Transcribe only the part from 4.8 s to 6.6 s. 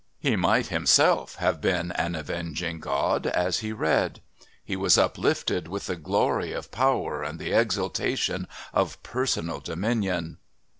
uplifted with the glory